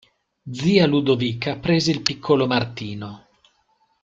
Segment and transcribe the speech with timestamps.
[0.49, 3.27] Zia Ludovica prese il piccolo Martino.